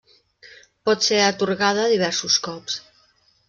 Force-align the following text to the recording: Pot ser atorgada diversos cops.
Pot 0.89 1.05
ser 1.09 1.21
atorgada 1.27 1.87
diversos 1.95 2.41
cops. 2.51 2.83